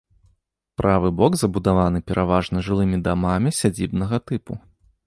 Правы 0.81 1.11
бок 1.19 1.37
забудаваны 1.41 1.99
пераважна 2.09 2.65
жылымі 2.69 2.97
дамамі 3.09 3.57
сядзібнага 3.61 4.15
тыпу. 4.31 4.53